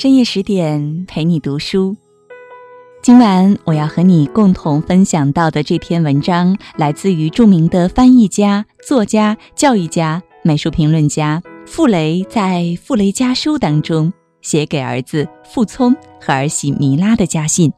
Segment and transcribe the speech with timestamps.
[0.00, 1.96] 深夜十点陪你读书。
[3.02, 17.72] 今晚我要和你共同分享到的这篇文章，来自于著名的翻译家、作家、教育家、美术评论家傅雷在《傅雷家书》当中写给儿子傅聪和儿媳米拉的家信。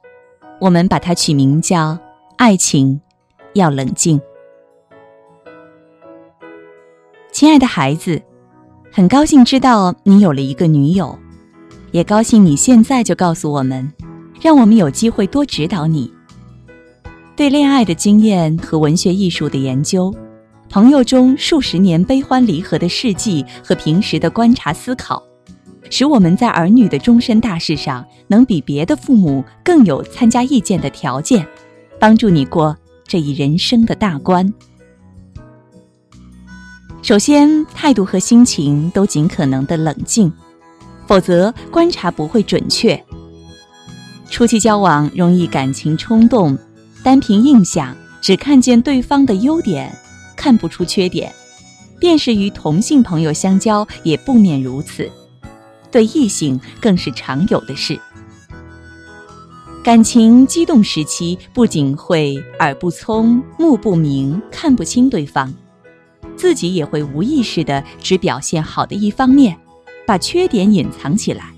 [0.61, 1.93] 我们把它取名叫
[2.37, 3.01] 《爱情
[3.55, 4.21] 要冷静》。
[7.33, 8.21] 亲爱的孩子，
[8.93, 11.19] 很高兴知道你有了一个女友。
[11.93, 13.93] 也高兴你现在就告诉我们，
[14.41, 16.13] 让我们有机会多指导你。
[17.37, 20.15] 对恋爱的经验和文学艺术的研究，
[20.69, 25.23] 朋友中数十年悲欢离合的事迹和平时的观察思考，
[25.89, 31.45] 使我们在儿女的终身大事上能比别的父母更有参加意见的条件，
[31.99, 34.53] 帮助你过这一人生的大关。
[37.03, 40.31] 首先，态度和心情都尽可能的冷静。
[41.11, 43.05] 否则，观察不会准确。
[44.31, 46.57] 初期交往容易感情冲动，
[47.03, 49.93] 单凭印象只看见对方的优点，
[50.37, 51.35] 看不出缺点。
[51.99, 55.11] 便是与同性朋友相交，也不免如此。
[55.91, 57.99] 对异性更是常有的事。
[59.83, 65.53] 感情激动时期，不仅会耳不聪、目不明，看不清对方，
[66.37, 69.59] 自己也会无意识的只表现好的一方面。
[70.11, 71.55] 把缺点隐藏起来，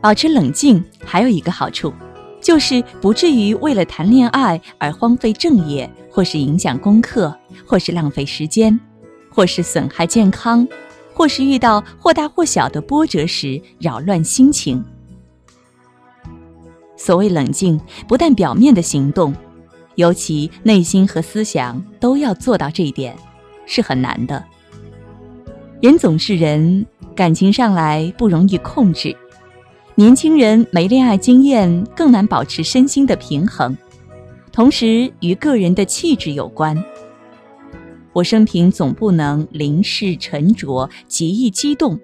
[0.00, 1.94] 保持冷静，还有一个好处，
[2.40, 7.32] 就是不至于为了谈恋爱而荒废正业，或是影响功课，
[7.64, 8.76] 或是浪费时间，
[9.30, 10.66] 或是损害健康，
[11.14, 14.84] 或是遇到或大或小的波折时扰乱心情。
[16.96, 19.32] 所谓冷静，不但表面的行动，
[19.94, 23.16] 尤其内心和思想都要做到这一点，
[23.64, 24.44] 是很难的。
[25.82, 26.86] 人总是人。
[27.16, 29.14] 感情上来不容易控制，
[29.96, 33.76] 年轻人没恋爱经验，更难保持身心的平衡。
[34.52, 36.80] 同时，与个人的气质有关。
[38.12, 41.98] 我生平总不能临事沉着、极易激动，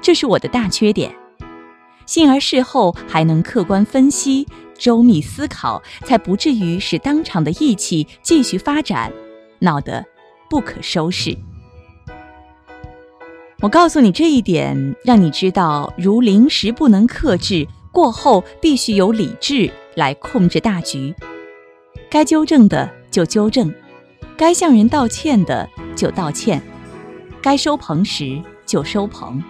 [0.00, 1.12] 这是我的大缺点。
[2.06, 4.46] 幸而事后还能客观分析、
[4.78, 9.12] 周密思考，才不至于使当场的义气继续发展，
[9.58, 10.04] 闹得
[10.48, 11.36] 不可收拾。
[13.64, 21.14] 我告诉你这一点，让你知道，如临时不能克制，过后必须有理智来控制大局。
[22.10, 23.72] 该纠正的就纠正，
[24.36, 25.66] 该向人道歉的
[25.96, 26.60] 就道歉，
[27.40, 29.42] 该收棚时就收棚。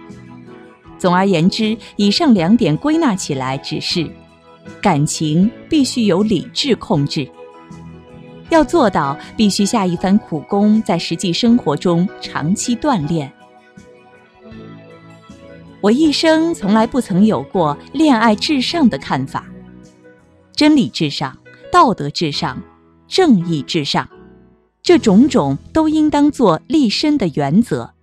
[0.97, 4.09] 总而言之，以上两点归纳起来，只是
[4.81, 7.29] 感情必须有理智控制。
[8.47, 13.29] 要做到，必须下一番苦功，在实际生活中长期锻炼。
[15.85, 19.45] 我一生从来不曾有过恋爱至上的看法，
[20.51, 21.37] 真理至上，
[21.71, 22.59] 道德至上，
[23.07, 24.09] 正义至上，
[24.81, 27.93] 这种种都应当做立身的原则。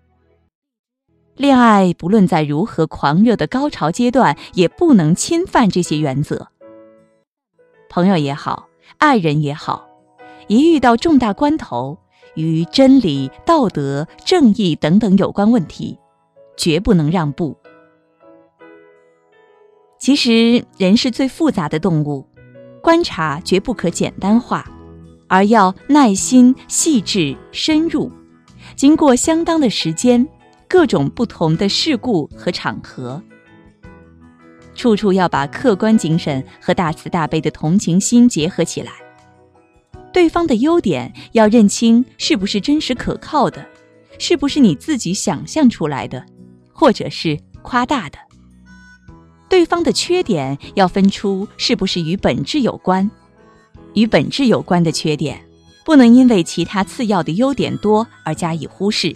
[1.34, 6.50] 恋爱不论在如何狂热的高潮阶段，也不能侵犯这些原则。
[7.88, 9.88] 朋友也好，爱人也好，
[10.47, 11.98] 一遇到重大关头，
[12.37, 15.98] 与真理、道德、正义等等有关问题，
[16.56, 17.59] 绝不能让步。
[20.03, 22.27] 其实，人是最复杂的动物，
[22.83, 24.69] 观察绝不可简单化，
[25.29, 28.11] 而要耐心、细致、深入。
[28.75, 30.27] 经过相当的时间，
[30.69, 33.23] 各种不同的事故和场合，
[34.75, 38.91] 处处要把客观精神和大慈大悲的同情心结合起来。
[40.13, 43.65] 对方的优点要认清是不是真实可靠的，
[44.19, 46.27] 是不是你自己想象出来的，
[46.73, 48.19] 或者是夸大的。
[49.53, 53.11] 对方的缺点要分出是不是与本质有关，
[53.93, 55.45] 与本质有关的缺点，
[55.85, 59.15] 不能因为其他次要的优点多而加以忽视。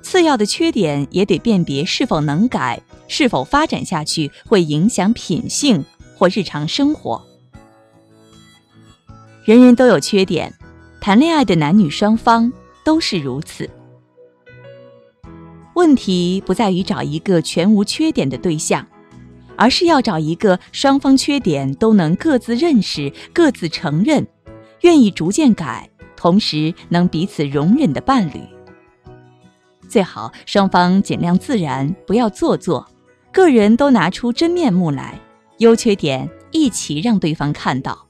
[0.00, 5.84] 次要的缺点也得辨别是否能改，是否发展下去会影响品性
[6.16, 7.22] 或日常生活。
[9.44, 10.54] 人人都有缺点，
[11.02, 12.50] 谈恋爱的男女双方
[12.82, 13.68] 都是如此。
[15.74, 18.86] 问题不在于找一个全无缺点的对象。
[19.56, 24.26] 而是要找一个双方缺点都能各自认识、各自承认、
[24.82, 28.40] 愿意逐渐改，同时能彼此容忍的伴侣。
[29.88, 32.88] 最好双方尽量自然，不要做作，
[33.32, 35.20] 个人都拿出真面目来，
[35.58, 38.06] 优缺点一起让对方看到。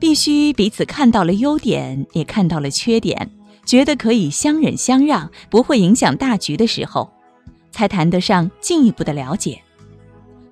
[0.00, 3.30] 必须彼此看到了优点，也看到了缺点，
[3.64, 7.12] 觉得可以相忍相让，不会影响大局的时候。
[7.72, 9.60] 才谈得上进一步的了解，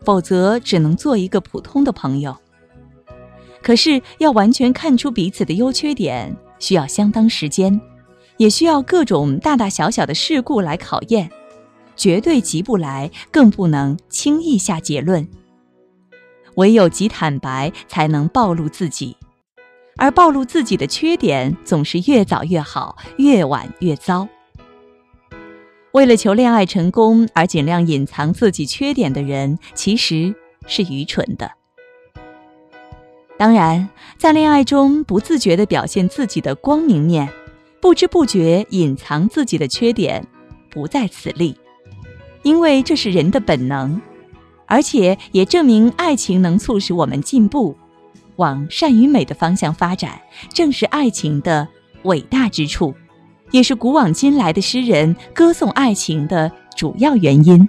[0.04, 2.36] 否则只能做一个普通的朋友。
[3.62, 7.78] 可是要完全看出彼此的优缺点，需要相当时间，
[8.38, 11.30] 也需要各种大大小小的事故来考验，
[11.94, 15.28] 绝对急不来，更不能轻易下结论。
[16.56, 19.16] 唯有极坦白，才能暴露自己，
[19.98, 24.26] 而暴露自己的缺点，总是越早越好，越晚越糟。
[25.92, 30.34] 为了求恋爱成功而尽量隐藏自己缺点的人，其实
[30.66, 31.50] 是愚蠢的。
[33.36, 33.88] 当然，
[34.18, 37.28] 在恋爱中不自觉地表现自己的光明面，
[37.80, 40.24] 不知不觉隐藏自己的缺点，
[40.70, 41.56] 不在此例，
[42.42, 44.00] 因为这是人的本能，
[44.66, 47.74] 而且也证明爱情能促使我们进步，
[48.36, 50.20] 往善与美的方向发展，
[50.52, 51.66] 正是爱情的
[52.02, 52.94] 伟大之处。
[53.50, 57.68] 也是古往今来的诗人歌颂爱情的主要原因。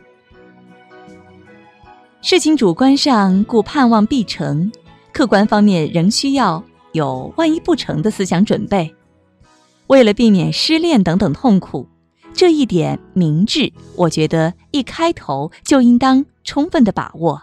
[2.22, 4.72] 事情主观上故盼望必成，
[5.12, 8.94] 客观方面仍需要有万一不成的思想准备。
[9.88, 11.88] 为了避免失恋等等痛苦，
[12.34, 17.42] 这一点明智，我觉得一开头就应当充分的把握。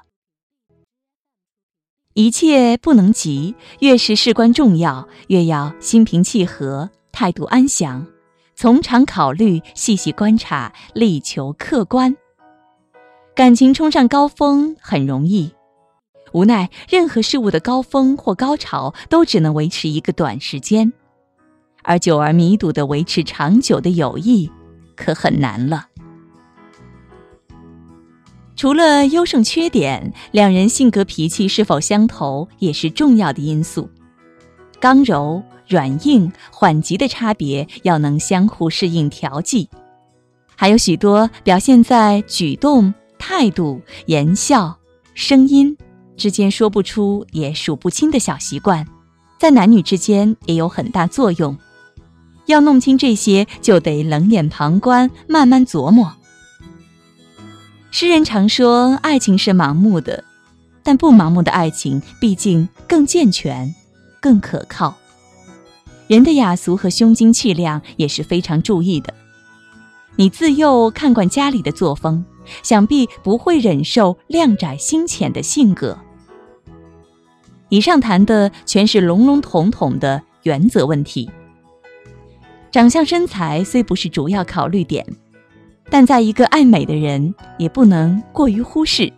[2.14, 8.06] 一切不能急，越是事关重要，越要心平气和，态度安详。
[8.60, 12.16] 从长考虑，细细观察，力求客观。
[13.32, 15.52] 感情冲上高峰很容易，
[16.32, 20.92] 无奈任何事物的高峰或高潮都只能维持一个短时间，
[21.84, 24.50] 而久而弥笃的维持长久的友谊，
[24.96, 25.86] 可很难了。
[28.56, 33.88] 除了优胜缺点，两人性格脾气是否相投也是重要的因素。
[34.80, 35.42] 刚柔。
[35.68, 39.68] 软硬缓急的差别要能相互适应调剂，
[40.56, 44.78] 还有许多表现在举动、态度、言笑、
[45.12, 45.76] 声音
[46.16, 48.86] 之间说不出也数不清的小习惯，
[49.38, 51.54] 在男女之间也有很大作用。
[52.46, 56.14] 要弄清这些，就得冷眼旁观，慢慢琢磨。
[57.90, 60.24] 诗人常说，爱情是盲目的，
[60.82, 63.74] 但不盲目的爱情毕竟更健全、
[64.20, 64.96] 更可靠。
[66.06, 69.12] 人的雅俗和胸襟气量也是非常注意的。
[70.16, 72.24] 你自幼看惯家里的作风，
[72.62, 75.98] 想必不会忍受量窄心浅的性格。
[77.68, 81.30] 以上谈的全是笼笼统统的原则问题。
[82.70, 85.06] 长相身材虽不是主要考虑点，
[85.90, 89.12] 但在一个爱美的人，也不能过于忽视。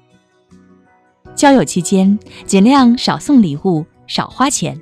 [1.34, 4.80] 交友期间，尽量少送礼物，少花钱。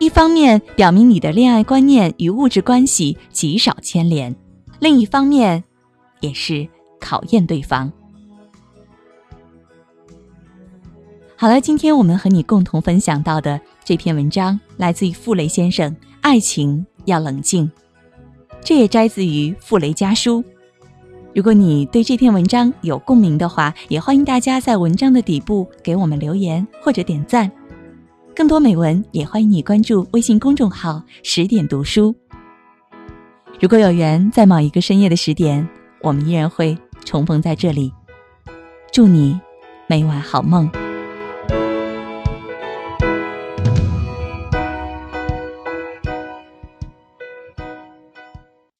[0.00, 4.34] 一方面表明你的恋爱观念与物质关系极少牵连，
[4.78, 5.62] 另一方面，
[6.20, 6.66] 也是
[6.98, 7.92] 考验对方。
[11.36, 15.92] 好了，今天我们和你共同分享到的这篇文章来自于傅雷先生，
[16.22, 17.66] 《爱情要冷静》，
[18.64, 20.42] 这也摘自于《傅雷家书》。
[21.34, 27.52] 如果你对这篇文章有共鸣的话，也欢迎大家在文章的底部给我们留言或者点赞。
[28.40, 32.16] 更多美文，也欢迎你关注微信公众号“十点读书”。
[33.60, 35.68] 如果有缘，在某一个深夜的十点，
[36.00, 36.74] 我们依然会
[37.04, 37.92] 重逢在这里。
[38.90, 39.38] 祝你
[39.86, 40.70] 每晚好梦。